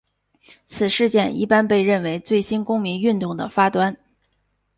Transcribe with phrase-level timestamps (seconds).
[0.65, 3.97] 此事件一般被认为是新公民运动的发端。